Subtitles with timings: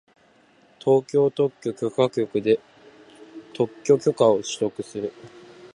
[0.79, 2.59] 東京特許許可局で
[3.53, 5.13] 特許許可を取得する